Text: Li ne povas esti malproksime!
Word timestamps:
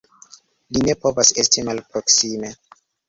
Li 0.77 0.81
ne 0.87 0.95
povas 1.05 1.31
esti 1.43 1.67
malproksime! 1.69 2.51